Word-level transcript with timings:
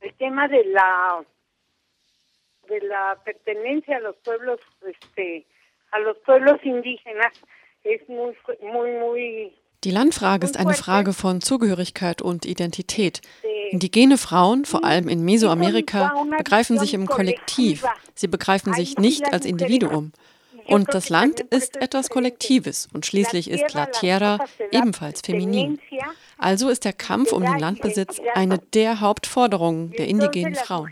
El 0.00 0.14
tema 0.14 0.48
de 0.48 0.64
la 0.64 1.24
de 2.68 2.80
la 2.80 3.18
pertenencia 3.24 3.96
a 3.96 4.00
los 4.00 4.16
pueblos 4.24 4.60
este 4.86 5.44
a 5.90 5.98
los 5.98 6.16
pueblos 6.18 6.58
indígenas 6.62 7.32
es 7.84 8.08
muy 8.08 8.36
muy 8.62 8.90
muy 8.92 9.52
die 9.82 9.90
Landfrage 9.90 10.44
ist 10.44 10.58
eine 10.58 10.74
Frage 10.74 11.14
von 11.14 11.40
Zugehörigkeit 11.40 12.20
und 12.20 12.44
Identität. 12.44 13.22
Indigene 13.70 14.18
Frauen, 14.18 14.66
vor 14.66 14.84
allem 14.84 15.08
in 15.08 15.24
Mesoamerika, 15.24 16.12
begreifen 16.36 16.78
sich 16.78 16.92
im 16.92 17.06
Kollektiv. 17.06 17.86
Sie 18.14 18.28
begreifen 18.28 18.74
sich 18.74 18.98
nicht 18.98 19.32
als 19.32 19.46
Individuum. 19.46 20.12
Und 20.66 20.94
das 20.94 21.08
Land 21.08 21.40
ist 21.40 21.76
etwas 21.76 22.10
Kollektives 22.10 22.88
und 22.92 23.06
schließlich 23.06 23.50
ist 23.50 23.74
La 23.74 23.86
Tierra 23.86 24.38
ebenfalls 24.70 25.20
feminin. 25.20 25.80
Also 26.38 26.68
ist 26.68 26.84
der 26.84 26.92
Kampf 26.92 27.32
um 27.32 27.44
den 27.44 27.58
Landbesitz 27.58 28.20
eine 28.34 28.58
der 28.58 29.00
Hauptforderungen 29.00 29.90
der 29.92 30.08
indigenen 30.08 30.54
Frauen. 30.54 30.90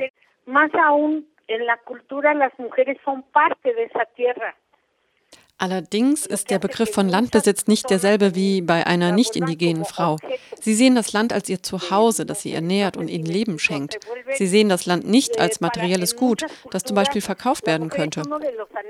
Allerdings 5.60 6.24
ist 6.24 6.50
der 6.50 6.60
Begriff 6.60 6.92
von 6.92 7.08
Landbesitz 7.08 7.66
nicht 7.66 7.90
derselbe 7.90 8.36
wie 8.36 8.60
bei 8.60 8.86
einer 8.86 9.10
nicht 9.10 9.34
indigenen 9.34 9.84
Frau. 9.84 10.16
Sie 10.60 10.74
sehen 10.74 10.94
das 10.94 11.12
Land 11.12 11.32
als 11.32 11.48
ihr 11.48 11.64
Zuhause, 11.64 12.24
das 12.24 12.42
sie 12.42 12.52
ernährt 12.52 12.96
und 12.96 13.08
ihnen 13.08 13.26
Leben 13.26 13.58
schenkt. 13.58 13.98
Sie 14.36 14.46
sehen 14.46 14.68
das 14.68 14.86
Land 14.86 15.08
nicht 15.08 15.40
als 15.40 15.60
materielles 15.60 16.14
Gut, 16.14 16.44
das 16.70 16.84
zum 16.84 16.94
Beispiel 16.94 17.20
verkauft 17.20 17.66
werden 17.66 17.88
könnte. 17.88 18.22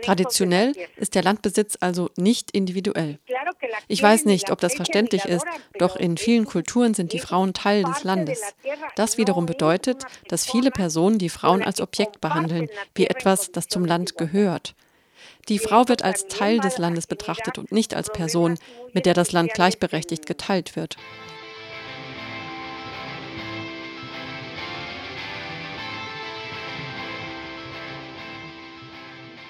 Traditionell 0.02 0.74
ist 0.96 1.14
der 1.14 1.22
Landbesitz 1.22 1.78
also 1.80 2.10
nicht 2.16 2.50
individuell. 2.50 3.18
Ich 3.86 4.02
weiß 4.02 4.26
nicht, 4.26 4.50
ob 4.50 4.60
das 4.60 4.74
verständlich 4.74 5.24
ist, 5.24 5.46
doch 5.78 5.96
in 5.96 6.18
vielen 6.18 6.44
Kulturen 6.44 6.92
sind 6.92 7.14
die 7.14 7.18
Frauen 7.18 7.54
Teil 7.54 7.82
des 7.84 8.04
Landes. 8.04 8.42
Das 8.94 9.16
wiederum 9.16 9.46
bedeutet, 9.46 10.04
dass 10.28 10.44
viele 10.44 10.70
Personen 10.70 11.18
die 11.18 11.30
Frauen 11.30 11.62
als 11.62 11.80
Objekt 11.80 12.20
behandeln, 12.20 12.68
wie 12.94 13.06
etwas, 13.06 13.52
das 13.52 13.68
zum 13.68 13.86
Land 13.86 14.18
gehört. 14.18 14.74
Die 15.48 15.58
Frau 15.58 15.88
wird 15.88 16.02
als 16.02 16.26
Teil 16.26 16.60
des 16.60 16.76
Landes 16.76 17.06
betrachtet 17.06 17.56
und 17.56 17.72
nicht 17.72 17.94
als 17.94 18.10
Person, 18.12 18.58
mit 18.92 19.06
der 19.06 19.14
das 19.14 19.32
Land 19.32 19.54
gleichberechtigt 19.54 20.26
geteilt 20.26 20.76
wird. 20.76 20.96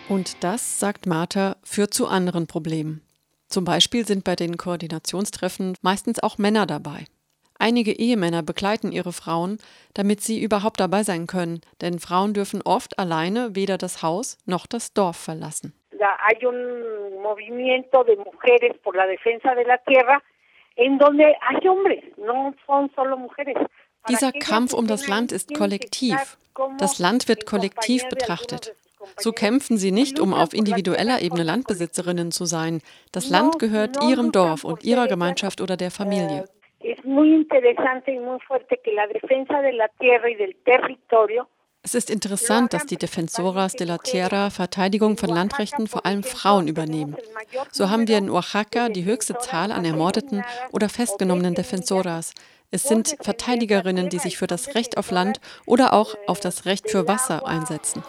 Und 0.08 0.36
das, 0.41 0.78
sagt 0.78 1.06
Martha, 1.06 1.56
führt 1.64 1.92
zu 1.92 2.06
anderen 2.06 2.46
Problemen. 2.46 3.02
Zum 3.48 3.64
Beispiel 3.64 4.06
sind 4.06 4.22
bei 4.22 4.36
den 4.36 4.56
Koordinationstreffen 4.56 5.74
meistens 5.82 6.22
auch 6.22 6.38
Männer 6.38 6.66
dabei. 6.66 7.06
Einige 7.58 7.92
Ehemänner 7.92 8.44
begleiten 8.44 8.92
ihre 8.92 9.12
Frauen, 9.12 9.58
damit 9.94 10.22
sie 10.22 10.41
überhaupt 10.41 10.78
dabei 10.78 11.02
sein 11.02 11.26
können, 11.26 11.60
denn 11.80 11.98
Frauen 11.98 12.34
dürfen 12.34 12.62
oft 12.62 13.00
alleine 13.00 13.56
weder 13.56 13.78
das 13.78 14.00
Haus 14.00 14.38
noch 14.46 14.66
das 14.66 14.92
Dorf 14.92 15.16
verlassen 15.16 15.74
hay 16.00 16.44
un 16.44 17.20
movimiento 17.22 18.04
de 18.04 18.16
mujeres 18.16 18.77
por 18.82 18.96
la 18.96 19.06
defensa 19.06 19.54
de 19.54 19.64
la 19.64 19.78
tierra 19.78 20.22
en 20.77 20.98
donde 20.98 21.24
hay 21.24 21.68
hombres, 21.68 22.04
no 22.16 22.54
son 22.66 22.91
solo 22.94 23.16
mujeres. 23.16 23.56
Dieser 24.08 24.32
Kampf 24.32 24.72
um 24.72 24.86
das 24.86 25.08
Land 25.08 25.32
ist 25.32 25.54
kollektiv. 25.54 26.38
Das 26.78 26.98
Land 26.98 27.28
wird 27.28 27.46
kollektiv 27.46 28.08
betrachtet. 28.08 28.74
So 29.16 29.32
kämpfen 29.32 29.76
sie 29.76 29.92
nicht, 29.92 30.20
um 30.20 30.34
auf 30.34 30.52
individueller 30.52 31.20
Ebene 31.20 31.42
Landbesitzerinnen 31.42 32.30
zu 32.30 32.44
sein. 32.44 32.80
Das 33.12 33.28
Land 33.28 33.58
gehört 33.58 33.96
ihrem 34.02 34.32
Dorf 34.32 34.64
und 34.64 34.84
ihrer 34.84 35.08
Gemeinschaft 35.08 35.60
oder 35.60 35.76
der 35.76 35.91
Familie. 35.91 36.44
Es 36.80 37.02
muy 37.04 37.34
interesante 37.34 38.12
y 38.12 38.19
muy 38.19 38.38
fuerte 38.41 38.78
que 38.82 38.92
la 38.92 39.06
defensa 39.08 39.60
de 39.62 39.72
la 39.72 39.88
tierra 39.98 40.30
y 40.30 40.36
del 40.36 40.54
territorio 40.64 41.48
es 41.89 41.94
ist 41.94 42.11
interessant, 42.11 42.75
dass 42.75 42.84
die 42.84 42.98
Defensoras 42.98 43.72
de 43.72 43.86
la 43.86 43.97
Tierra 43.97 44.50
Verteidigung 44.50 45.17
von 45.17 45.31
Landrechten 45.31 45.86
vor 45.86 46.05
allem 46.05 46.22
Frauen 46.22 46.69
übernehmen. 46.69 47.17
So 47.72 47.89
haben 47.89 48.06
wir 48.06 48.19
in 48.19 48.28
Oaxaca 48.28 48.91
die 48.91 49.06
höchste 49.06 49.38
Zahl 49.38 49.72
an 49.72 49.87
ermordeten 49.87 50.44
oder 50.71 50.91
festgenommenen 50.91 51.54
Defensoras. 51.54 52.34
Es 52.71 52.82
sind 52.82 53.16
Verteidigerinnen, 53.22 54.10
die 54.10 54.19
sich 54.19 54.37
für 54.37 54.47
das 54.47 54.75
Recht 54.75 54.98
auf 54.98 55.10
Land 55.10 55.41
oder 55.65 55.94
auch 55.94 56.15
auf 56.27 56.41
das 56.41 56.66
Recht 56.66 56.91
für 56.91 57.09
Wasser 57.09 57.47
einsetzen. 57.47 58.03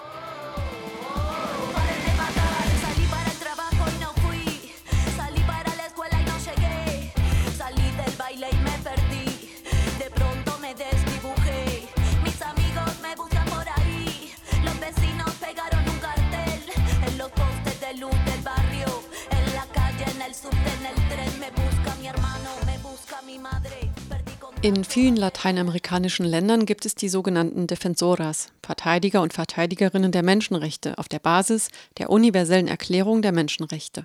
In 24.62 24.84
vielen 24.84 25.16
lateinamerikanischen 25.16 26.26
Ländern 26.26 26.66
gibt 26.66 26.86
es 26.86 26.94
die 26.94 27.08
sogenannten 27.08 27.66
Defensoras, 27.66 28.50
Verteidiger 28.62 29.22
und 29.22 29.32
Verteidigerinnen 29.32 30.12
der 30.12 30.22
Menschenrechte 30.22 30.98
auf 30.98 31.08
der 31.08 31.20
Basis 31.20 31.70
der 31.98 32.10
universellen 32.10 32.68
Erklärung 32.68 33.22
der 33.22 33.32
Menschenrechte. 33.32 34.04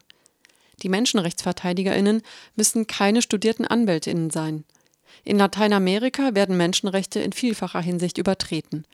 Die 0.83 0.89
Menschenrechtsverteidigerinnen 0.89 2.23
müssen 2.55 2.87
keine 2.87 3.21
studierten 3.21 3.67
Anwältinnen 3.67 4.31
sein. 4.31 4.65
In 5.25 5.39
Lateinamerika 5.39 6.37
werden 6.37 6.57
Menschenrechte 6.57 7.19
in 7.19 7.33
vielfacher 7.33 7.81
Hinsicht 7.81 8.19
übertreten. 8.19 8.85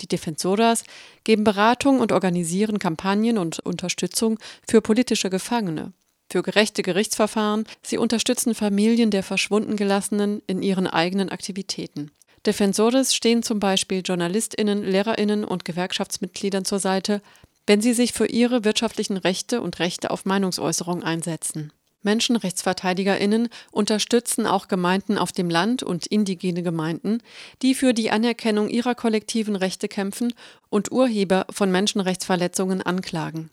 Die 0.00 0.06
Defensoras 0.06 0.84
geben 1.24 1.42
Beratung 1.42 1.98
und 1.98 2.12
organisieren 2.12 2.78
Kampagnen 2.78 3.38
und 3.38 3.58
Unterstützung 3.60 4.38
für 4.68 4.80
politische 4.80 5.30
Gefangene, 5.30 5.92
für 6.30 6.42
gerechte 6.42 6.82
Gerichtsverfahren, 6.82 7.64
sie 7.82 7.98
unterstützen 7.98 8.54
Familien 8.54 9.10
der 9.10 9.22
verschwunden 9.22 9.76
Gelassenen 9.76 10.42
in 10.46 10.62
ihren 10.62 10.86
eigenen 10.86 11.30
Aktivitäten. 11.30 12.10
Defensores 12.46 13.14
stehen 13.14 13.42
zum 13.42 13.60
Beispiel 13.60 14.02
JournalistInnen, 14.04 14.82
LehrerInnen 14.84 15.44
und 15.44 15.64
Gewerkschaftsmitgliedern 15.64 16.64
zur 16.64 16.78
Seite, 16.78 17.20
wenn 17.66 17.80
sie 17.80 17.92
sich 17.92 18.12
für 18.12 18.26
ihre 18.26 18.64
wirtschaftlichen 18.64 19.16
Rechte 19.16 19.60
und 19.60 19.78
Rechte 19.78 20.10
auf 20.10 20.24
Meinungsäußerung 20.24 21.02
einsetzen. 21.02 21.72
MenschenrechtsverteidigerInnen 22.02 23.48
unterstützen 23.72 24.46
auch 24.46 24.68
Gemeinden 24.68 25.18
auf 25.18 25.32
dem 25.32 25.50
Land 25.50 25.82
und 25.82 26.06
indigene 26.06 26.62
Gemeinden, 26.62 27.22
die 27.60 27.74
für 27.74 27.92
die 27.92 28.10
Anerkennung 28.10 28.68
ihrer 28.68 28.94
kollektiven 28.94 29.56
Rechte 29.56 29.88
kämpfen 29.88 30.32
und 30.70 30.92
Urheber 30.92 31.46
von 31.50 31.70
Menschenrechtsverletzungen 31.70 32.82
anklagen. 32.82 33.50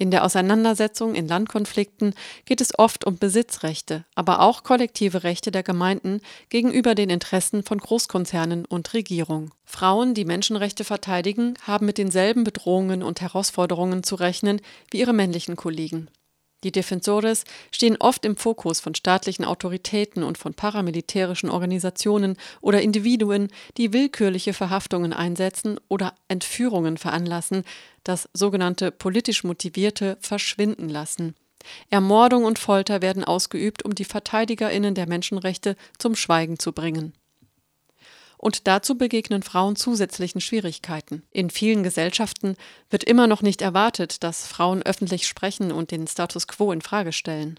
In 0.00 0.12
der 0.12 0.24
Auseinandersetzung 0.24 1.16
in 1.16 1.26
Landkonflikten 1.26 2.14
geht 2.44 2.60
es 2.60 2.78
oft 2.78 3.04
um 3.04 3.18
Besitzrechte, 3.18 4.04
aber 4.14 4.40
auch 4.40 4.62
kollektive 4.62 5.24
Rechte 5.24 5.50
der 5.50 5.64
Gemeinden 5.64 6.20
gegenüber 6.50 6.94
den 6.94 7.10
Interessen 7.10 7.64
von 7.64 7.78
Großkonzernen 7.78 8.64
und 8.64 8.94
Regierung. 8.94 9.50
Frauen, 9.64 10.14
die 10.14 10.24
Menschenrechte 10.24 10.84
verteidigen, 10.84 11.54
haben 11.66 11.86
mit 11.86 11.98
denselben 11.98 12.44
Bedrohungen 12.44 13.02
und 13.02 13.20
Herausforderungen 13.20 14.04
zu 14.04 14.14
rechnen 14.14 14.60
wie 14.92 15.00
ihre 15.00 15.12
männlichen 15.12 15.56
Kollegen. 15.56 16.08
Die 16.64 16.72
Defensores 16.72 17.44
stehen 17.70 17.96
oft 18.00 18.24
im 18.24 18.36
Fokus 18.36 18.80
von 18.80 18.94
staatlichen 18.94 19.44
Autoritäten 19.44 20.24
und 20.24 20.38
von 20.38 20.54
paramilitärischen 20.54 21.50
Organisationen 21.50 22.36
oder 22.60 22.82
Individuen, 22.82 23.48
die 23.76 23.92
willkürliche 23.92 24.52
Verhaftungen 24.52 25.12
einsetzen 25.12 25.78
oder 25.88 26.14
Entführungen 26.26 26.96
veranlassen, 26.96 27.62
das 28.02 28.28
sogenannte 28.32 28.90
politisch 28.90 29.44
motivierte 29.44 30.18
Verschwinden 30.20 30.88
lassen. 30.88 31.36
Ermordung 31.90 32.44
und 32.44 32.58
Folter 32.58 33.02
werden 33.02 33.24
ausgeübt, 33.24 33.84
um 33.84 33.94
die 33.94 34.04
Verteidigerinnen 34.04 34.94
der 34.94 35.08
Menschenrechte 35.08 35.76
zum 35.98 36.16
Schweigen 36.16 36.58
zu 36.58 36.72
bringen. 36.72 37.12
Und 38.38 38.68
dazu 38.68 38.96
begegnen 38.96 39.42
Frauen 39.42 39.76
zusätzlichen 39.76 40.40
Schwierigkeiten. 40.40 41.22
In 41.32 41.50
vielen 41.50 41.82
Gesellschaften 41.82 42.56
wird 42.88 43.04
immer 43.04 43.26
noch 43.26 43.42
nicht 43.42 43.60
erwartet, 43.60 44.22
dass 44.22 44.46
Frauen 44.46 44.82
öffentlich 44.82 45.26
sprechen 45.26 45.72
und 45.72 45.90
den 45.90 46.06
Status 46.06 46.46
quo 46.46 46.70
in 46.72 46.80
Frage 46.80 47.12
stellen. 47.12 47.58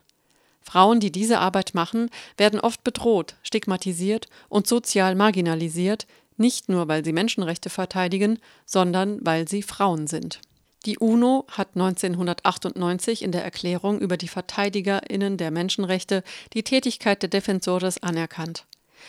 Frauen, 0.61 0.99
die 0.99 1.11
diese 1.11 1.39
Arbeit 1.39 1.73
machen, 1.73 2.09
werden 2.37 2.59
oft 2.59 2.83
bedroht, 2.83 3.35
stigmatisiert 3.43 4.27
und 4.47 4.67
sozial 4.67 5.15
marginalisiert, 5.15 6.07
nicht 6.37 6.69
nur 6.69 6.87
weil 6.87 7.03
sie 7.03 7.11
Menschenrechte 7.11 7.69
verteidigen, 7.69 8.39
sondern 8.65 9.19
weil 9.25 9.47
sie 9.47 9.61
Frauen 9.61 10.07
sind. 10.07 10.39
Die 10.85 10.97
UNO 10.97 11.45
hat 11.49 11.69
1998 11.75 13.21
in 13.21 13.33
der 13.33 13.43
Erklärung 13.43 13.99
über 13.99 14.15
die 14.15 14.29
Verteidigerinnen 14.29 15.35
der 15.35 15.51
Menschenrechte 15.51 16.23
die 16.53 16.63
Tätigkeit 16.63 17.21
der 17.21 17.29
Defensores 17.29 18.01
anerkannt. 18.01 18.65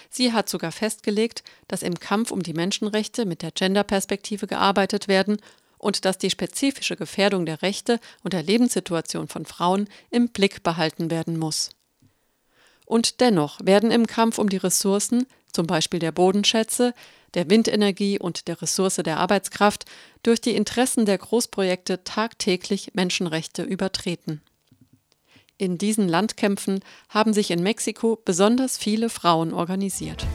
Sie 0.08 0.32
hat 0.32 0.48
sogar 0.48 0.72
festgelegt, 0.72 1.42
dass 1.68 1.82
im 1.82 1.98
Kampf 1.98 2.30
um 2.30 2.42
die 2.42 2.54
Menschenrechte 2.54 3.26
mit 3.26 3.42
der 3.42 3.50
Genderperspektive 3.52 4.46
gearbeitet 4.46 5.08
werden 5.08 5.38
und 5.78 6.04
dass 6.04 6.18
die 6.18 6.30
spezifische 6.30 6.96
Gefährdung 6.96 7.46
der 7.46 7.62
Rechte 7.62 8.00
und 8.22 8.32
der 8.32 8.42
Lebenssituation 8.42 9.28
von 9.28 9.46
Frauen 9.46 9.88
im 10.10 10.28
Blick 10.28 10.62
behalten 10.62 11.10
werden 11.10 11.38
muss. 11.38 11.70
Und 12.84 13.20
dennoch 13.20 13.60
werden 13.62 13.90
im 13.90 14.06
Kampf 14.06 14.38
um 14.38 14.48
die 14.48 14.56
Ressourcen, 14.56 15.26
zum 15.52 15.66
Beispiel 15.66 16.00
der 16.00 16.12
Bodenschätze, 16.12 16.92
der 17.34 17.48
Windenergie 17.48 18.18
und 18.18 18.48
der 18.48 18.60
Ressource 18.60 18.96
der 18.96 19.18
Arbeitskraft 19.18 19.84
durch 20.22 20.40
die 20.40 20.56
Interessen 20.56 21.06
der 21.06 21.18
Großprojekte 21.18 22.04
tagtäglich 22.04 22.90
Menschenrechte 22.94 23.62
übertreten. 23.62 24.42
In 25.60 25.76
diesen 25.76 26.08
Landkämpfen 26.08 26.80
haben 27.10 27.34
sich 27.34 27.50
in 27.50 27.62
Mexiko 27.62 28.18
besonders 28.24 28.78
viele 28.78 29.10
Frauen 29.10 29.52
organisiert. 29.52 30.26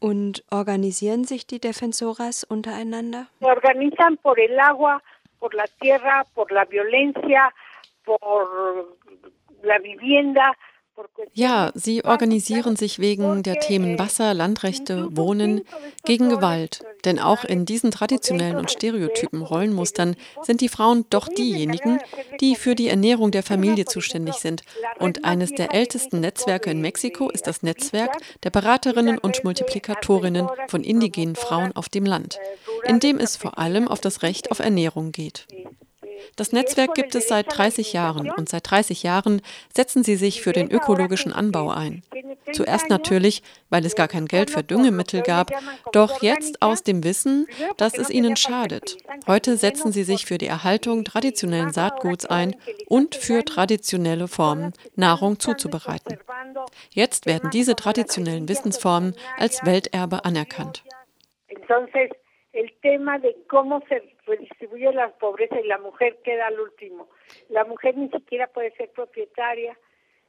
Und 0.00 0.44
organisieren 0.50 1.24
sich 1.24 1.46
die 1.46 1.60
Defensoras 1.60 2.42
untereinander? 2.42 3.28
Se 3.38 3.46
organizan 3.46 4.16
por 4.20 4.36
el 4.38 4.58
agua, 4.58 5.00
por 5.38 5.54
la 5.54 5.66
tierra, 5.66 6.24
por 6.34 6.52
la 6.52 6.64
violencia, 6.64 7.54
por 8.04 8.96
la 9.62 9.78
vivienda, 9.78 10.56
ja, 11.32 11.70
sie 11.74 12.04
organisieren 12.04 12.76
sich 12.76 12.98
wegen 12.98 13.42
der 13.42 13.60
Themen 13.60 13.98
Wasser, 13.98 14.32
Landrechte, 14.32 15.08
Wohnen 15.16 15.62
gegen 16.04 16.30
Gewalt. 16.30 16.82
Denn 17.04 17.18
auch 17.18 17.44
in 17.44 17.66
diesen 17.66 17.90
traditionellen 17.90 18.56
und 18.56 18.70
stereotypen 18.70 19.42
Rollenmustern 19.42 20.16
sind 20.42 20.60
die 20.60 20.68
Frauen 20.68 21.04
doch 21.10 21.28
diejenigen, 21.28 22.00
die 22.40 22.56
für 22.56 22.74
die 22.74 22.88
Ernährung 22.88 23.30
der 23.30 23.42
Familie 23.42 23.84
zuständig 23.84 24.36
sind. 24.36 24.62
Und 24.98 25.24
eines 25.24 25.52
der 25.52 25.74
ältesten 25.74 26.20
Netzwerke 26.20 26.70
in 26.70 26.80
Mexiko 26.80 27.28
ist 27.28 27.46
das 27.46 27.62
Netzwerk 27.62 28.16
der 28.42 28.50
Beraterinnen 28.50 29.18
und 29.18 29.44
Multiplikatorinnen 29.44 30.48
von 30.68 30.82
indigenen 30.82 31.36
Frauen 31.36 31.72
auf 31.72 31.88
dem 31.88 32.06
Land, 32.06 32.38
in 32.86 32.98
dem 32.98 33.18
es 33.18 33.36
vor 33.36 33.58
allem 33.58 33.88
auf 33.88 34.00
das 34.00 34.22
Recht 34.22 34.50
auf 34.50 34.60
Ernährung 34.60 35.12
geht. 35.12 35.46
Das 36.34 36.52
Netzwerk 36.52 36.94
gibt 36.94 37.14
es 37.14 37.28
seit 37.28 37.56
30 37.56 37.92
Jahren 37.92 38.30
und 38.30 38.48
seit 38.48 38.70
30 38.70 39.02
Jahren 39.02 39.40
setzen 39.74 40.02
sie 40.02 40.16
sich 40.16 40.42
für 40.42 40.52
den 40.52 40.70
ökologischen 40.70 41.32
Anbau 41.32 41.70
ein. 41.70 42.02
Zuerst 42.52 42.90
natürlich, 42.90 43.42
weil 43.70 43.84
es 43.84 43.94
gar 43.94 44.08
kein 44.08 44.26
Geld 44.26 44.50
für 44.50 44.62
Düngemittel 44.62 45.22
gab, 45.22 45.50
doch 45.92 46.22
jetzt 46.22 46.62
aus 46.62 46.82
dem 46.82 47.04
Wissen, 47.04 47.46
dass 47.76 47.96
es 47.96 48.10
ihnen 48.10 48.36
schadet. 48.36 48.96
Heute 49.26 49.56
setzen 49.56 49.92
sie 49.92 50.04
sich 50.04 50.26
für 50.26 50.38
die 50.38 50.46
Erhaltung 50.46 51.04
traditionellen 51.04 51.72
Saatguts 51.72 52.26
ein 52.26 52.56
und 52.88 53.14
für 53.14 53.44
traditionelle 53.44 54.28
Formen, 54.28 54.72
Nahrung 54.94 55.38
zuzubereiten. 55.38 56.18
Jetzt 56.90 57.26
werden 57.26 57.50
diese 57.50 57.76
traditionellen 57.76 58.48
Wissensformen 58.48 59.14
als 59.36 59.64
Welterbe 59.64 60.24
anerkannt. 60.24 60.82
Entonces, 61.48 62.10
el 62.56 62.72
tema 62.80 63.18
de 63.18 63.36
cómo 63.48 63.82
se 63.88 64.02
redistribuye 64.26 64.92
la 64.92 65.10
pobreza 65.18 65.60
y 65.60 65.66
la 65.66 65.78
mujer 65.78 66.18
queda 66.24 66.46
al 66.46 66.58
último. 66.58 67.08
La 67.48 67.64
mujer 67.64 67.96
ni 67.96 68.08
siquiera 68.08 68.46
puede 68.48 68.72
ser 68.76 68.90
propietaria, 68.90 69.76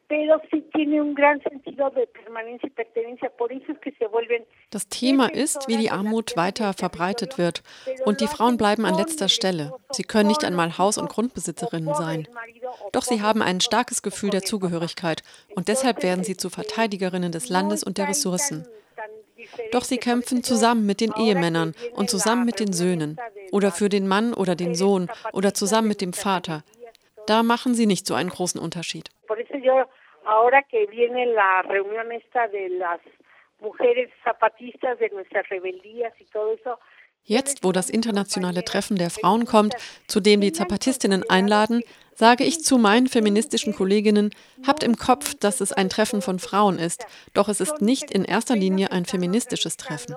pero 0.07 0.41
sí 0.49 0.61
tiene 0.73 1.01
un 1.01 1.13
gran 1.13 1.41
sentido 1.41 1.89
de 1.89 2.07
permanencia 2.07 2.67
y 2.67 2.69
pertenencia. 2.71 3.29
Por 3.29 3.51
eso 3.51 3.71
es 3.71 3.79
que 3.79 3.91
se 3.93 4.07
vuelven. 4.07 4.45
Das 4.71 4.87
Thema 4.87 5.27
ist, 5.27 5.67
wie 5.67 5.77
die 5.77 5.89
Armut 5.89 6.35
weiter 6.37 6.73
verbreitet 6.73 7.37
wird. 7.37 7.61
Und 8.05 8.21
die 8.21 8.27
Frauen 8.27 8.57
bleiben 8.57 8.85
an 8.85 8.95
letzter 8.95 9.29
Stelle. 9.29 9.73
Sie 9.91 10.03
können 10.03 10.27
nicht 10.27 10.45
einmal 10.45 10.77
Haus- 10.77 10.97
und 10.97 11.09
Grundbesitzerinnen 11.09 11.93
sein. 11.93 12.27
Doch 12.93 13.03
sie 13.03 13.21
haben 13.21 13.41
ein 13.41 13.59
starkes 13.59 14.01
Gefühl 14.01 14.29
der 14.29 14.43
Zugehörigkeit. 14.43 15.23
Und 15.55 15.67
deshalb 15.67 16.03
werden 16.03 16.23
sie 16.23 16.37
zu 16.37 16.49
Verteidigerinnen 16.49 17.31
des 17.31 17.49
Landes 17.49 17.83
und 17.83 17.97
der 17.97 18.07
Ressourcen. 18.07 18.65
Doch 19.71 19.83
sie 19.83 19.97
kämpfen 19.97 20.43
zusammen 20.43 20.85
mit 20.85 21.01
den 21.01 21.13
Ehemännern 21.13 21.73
und 21.93 22.09
zusammen 22.09 22.45
mit 22.45 22.59
den 22.59 22.73
Söhnen 22.73 23.17
oder 23.51 23.71
für 23.71 23.89
den 23.89 24.07
Mann 24.07 24.33
oder 24.33 24.55
den 24.55 24.75
Sohn 24.75 25.09
oder 25.33 25.53
zusammen 25.53 25.87
mit 25.87 26.01
dem 26.01 26.13
Vater. 26.13 26.63
Da 27.25 27.43
machen 27.43 27.73
sie 27.73 27.85
nicht 27.85 28.05
so 28.07 28.13
einen 28.13 28.29
großen 28.29 28.59
Unterschied. 28.59 29.09
mujeres 33.59 34.09
zapatistas 34.23 34.99
de 34.99 35.09
nuestras 35.09 35.47
rebeldías 35.49 36.13
y 36.19 36.25
todo 36.25 36.53
eso, 36.53 36.79
Jetzt, 37.29 37.65
wo 37.65 37.73
das 37.73 37.89
internationale 37.89 38.63
Treffen 38.63 38.95
der 38.95 39.09
Frauen 39.09 39.45
kommt, 39.45 39.73
zu 40.07 40.21
dem 40.21 40.39
die 40.39 40.53
Zapatistinnen 40.53 41.29
einladen, 41.29 41.81
sage 42.15 42.45
ich 42.45 42.63
zu 42.63 42.77
meinen 42.77 43.07
feministischen 43.07 43.75
Kolleginnen, 43.75 44.31
habt 44.65 44.81
im 44.81 44.95
Kopf, 44.95 45.35
dass 45.35 45.59
es 45.59 45.73
ein 45.73 45.89
Treffen 45.89 46.21
von 46.21 46.39
Frauen 46.39 46.79
ist, 46.79 47.05
doch 47.33 47.49
es 47.49 47.59
ist 47.59 47.81
nicht 47.81 48.11
in 48.11 48.23
erster 48.23 48.55
Linie 48.55 48.93
ein 48.93 49.03
feministisches 49.03 49.75
Treffen. 49.75 50.15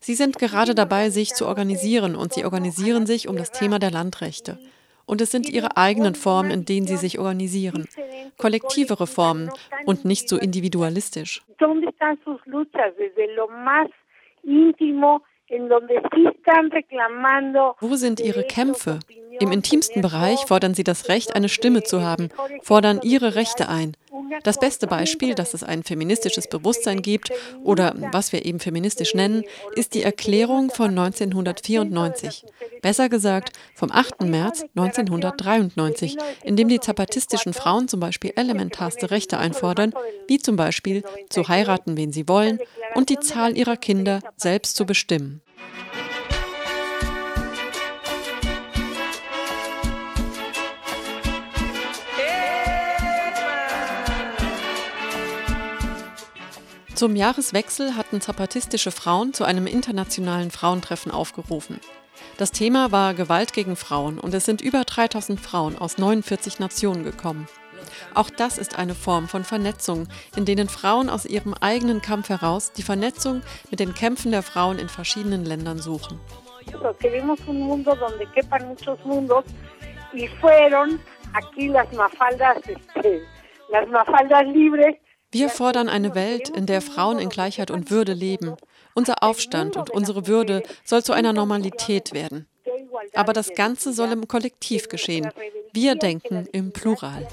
Sie 0.00 0.14
sind 0.14 0.36
gerade 0.40 0.74
dabei, 0.74 1.10
sich 1.10 1.32
zu 1.32 1.46
organisieren 1.46 2.16
und 2.16 2.32
sie 2.32 2.44
organisieren 2.44 3.06
sich 3.06 3.28
um 3.28 3.36
das 3.36 3.52
Thema 3.52 3.78
der 3.78 3.92
Landrechte. 3.92 4.58
Und 5.04 5.20
es 5.20 5.30
sind 5.30 5.48
ihre 5.48 5.76
eigenen 5.76 6.16
Formen, 6.16 6.50
in 6.50 6.64
denen 6.64 6.88
sie 6.88 6.96
sich 6.96 7.20
organisieren. 7.20 7.86
Kollektive 8.36 8.98
Reformen 8.98 9.52
und 9.84 10.04
nicht 10.04 10.28
so 10.28 10.36
individualistisch. 10.36 11.44
¿Dónde 11.58 11.88
están 11.88 12.18
sus 12.24 12.44
luchas 12.46 12.92
desde 12.98 13.32
lo 13.36 13.46
más 13.46 13.88
íntimo 14.42 15.22
wo 17.80 17.94
sind 17.94 18.20
ihre 18.20 18.44
Kämpfe? 18.44 18.98
Im 19.38 19.52
intimsten 19.52 20.02
Bereich 20.02 20.40
fordern 20.46 20.74
sie 20.74 20.84
das 20.84 21.08
Recht, 21.08 21.36
eine 21.36 21.48
Stimme 21.48 21.82
zu 21.82 22.02
haben, 22.02 22.30
fordern 22.62 23.00
ihre 23.02 23.34
Rechte 23.34 23.68
ein. 23.68 23.96
Das 24.42 24.58
beste 24.58 24.86
Beispiel, 24.86 25.34
dass 25.34 25.54
es 25.54 25.62
ein 25.62 25.82
feministisches 25.82 26.48
Bewusstsein 26.48 27.02
gibt 27.02 27.30
oder 27.62 27.94
was 28.12 28.32
wir 28.32 28.44
eben 28.44 28.60
feministisch 28.60 29.14
nennen, 29.14 29.44
ist 29.74 29.94
die 29.94 30.02
Erklärung 30.02 30.70
von 30.70 30.90
1994. 30.90 32.44
Besser 32.82 33.08
gesagt 33.08 33.52
vom 33.74 33.90
8. 33.90 34.22
März 34.22 34.64
1993, 34.74 36.16
in 36.44 36.56
dem 36.56 36.68
die 36.68 36.80
zapatistischen 36.80 37.52
Frauen 37.52 37.88
zum 37.88 38.00
Beispiel 38.00 38.32
elementarste 38.36 39.10
Rechte 39.10 39.38
einfordern, 39.38 39.92
wie 40.28 40.38
zum 40.38 40.56
Beispiel 40.56 41.02
zu 41.28 41.48
heiraten, 41.48 41.96
wen 41.96 42.12
sie 42.12 42.28
wollen 42.28 42.58
und 42.94 43.08
die 43.08 43.18
Zahl 43.18 43.56
ihrer 43.56 43.76
Kinder 43.76 44.20
selbst 44.36 44.76
zu 44.76 44.86
bestimmen. 44.86 45.42
Zum 56.96 57.14
Jahreswechsel 57.14 57.94
hatten 57.94 58.22
zapatistische 58.22 58.90
Frauen 58.90 59.34
zu 59.34 59.44
einem 59.44 59.66
internationalen 59.66 60.50
Frauentreffen 60.50 61.12
aufgerufen. 61.12 61.78
Das 62.38 62.52
Thema 62.52 62.90
war 62.90 63.12
Gewalt 63.12 63.52
gegen 63.52 63.76
Frauen 63.76 64.18
und 64.18 64.32
es 64.32 64.46
sind 64.46 64.62
über 64.62 64.82
3000 64.82 65.38
Frauen 65.38 65.76
aus 65.76 65.98
49 65.98 66.58
Nationen 66.58 67.04
gekommen. 67.04 67.48
Auch 68.14 68.30
das 68.30 68.56
ist 68.56 68.78
eine 68.78 68.94
Form 68.94 69.28
von 69.28 69.44
Vernetzung, 69.44 70.08
in 70.36 70.46
denen 70.46 70.70
Frauen 70.70 71.10
aus 71.10 71.26
ihrem 71.26 71.52
eigenen 71.52 72.00
Kampf 72.00 72.30
heraus 72.30 72.72
die 72.72 72.82
Vernetzung 72.82 73.42
mit 73.70 73.78
den 73.78 73.92
Kämpfen 73.92 74.30
der 74.30 74.42
Frauen 74.42 74.78
in 74.78 74.88
verschiedenen 74.88 75.44
Ländern 75.44 75.78
suchen. 75.78 76.18
Y 80.14 80.28
fueron 80.40 80.98
aquí 81.34 81.68
las 81.68 81.92
mafaldas, 81.92 82.56
las 83.68 83.88
mafaldas 83.88 84.46
libres 84.46 84.96
wir 85.36 85.50
fordern 85.50 85.90
eine 85.90 86.14
Welt, 86.14 86.48
in 86.48 86.64
der 86.64 86.80
Frauen 86.80 87.18
in 87.18 87.28
Gleichheit 87.28 87.70
und 87.70 87.90
Würde 87.90 88.14
leben. 88.14 88.56
Unser 88.94 89.22
Aufstand 89.22 89.76
und 89.76 89.90
unsere 89.90 90.26
Würde 90.26 90.62
soll 90.82 91.04
zu 91.04 91.12
einer 91.12 91.34
Normalität 91.34 92.14
werden. 92.14 92.46
Aber 93.12 93.34
das 93.34 93.52
Ganze 93.54 93.92
soll 93.92 94.12
im 94.12 94.28
Kollektiv 94.28 94.88
geschehen. 94.88 95.28
Wir 95.74 95.94
denken 95.94 96.48
im 96.52 96.72
Plural. 96.72 97.28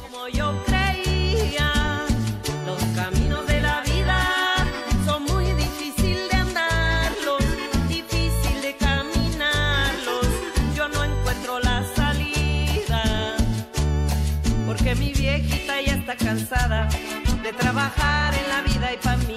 En 17.85 18.49
la 18.49 18.61
vida 18.61 18.93
y 18.93 18.97
para 18.97 19.17
mí. 19.17 19.35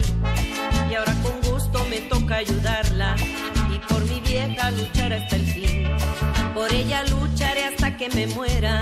Y 0.90 0.94
ahora 0.94 1.14
con 1.22 1.40
gusto 1.50 1.84
me 1.90 2.00
toca 2.02 2.36
ayudarla 2.36 3.16
y 3.74 3.78
por 3.92 4.04
mi 4.04 4.20
vieja 4.20 4.70
luchar 4.70 5.12
hasta 5.12 5.36
el 5.36 5.46
fin. 5.46 5.88
Por 6.54 6.72
ella 6.72 7.02
lucharé 7.04 7.64
hasta 7.64 7.96
que 7.96 8.08
me 8.10 8.26
muera 8.28 8.80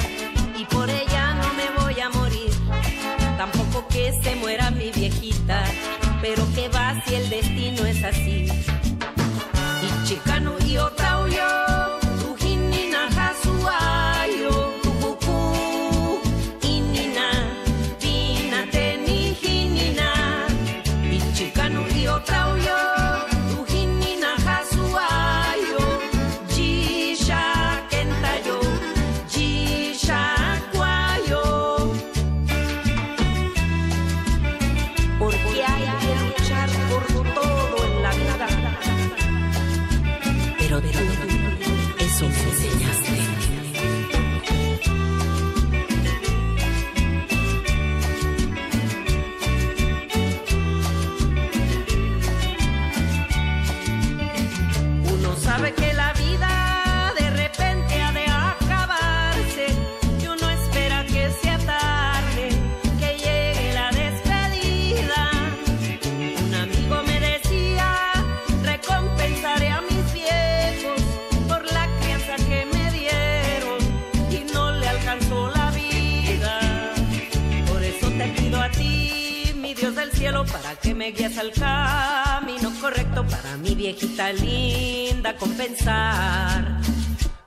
me 81.04 81.12
guíes 81.12 81.37
al 81.37 81.52
camino 81.52 82.73
correcto 82.80 83.26
para 83.26 83.58
mi 83.58 83.75
viejita 83.75 84.32
linda 84.32 85.37
compensar. 85.37 86.80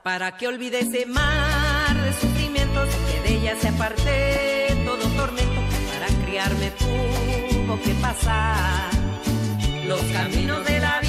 Para 0.04 0.36
que 0.36 0.46
olvide 0.46 0.78
ese 0.78 1.06
mar 1.06 1.92
de 2.04 2.12
sufrimientos 2.12 2.88
que 3.06 3.28
de 3.28 3.36
ella 3.36 3.56
se 3.60 3.68
aparte 3.68 4.76
todo 4.84 5.08
tormento 5.20 5.60
para 5.90 6.06
criarme 6.24 6.70
tuvo 6.78 7.80
que 7.82 7.94
pasar. 8.00 8.90
Los 9.88 10.02
caminos 10.02 10.64
de 10.64 10.78
la 10.78 11.00
vida 11.00 11.07